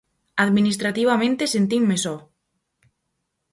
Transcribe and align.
Administrativamente 0.45 1.43
sentinme 1.55 1.95
só. 2.03 2.15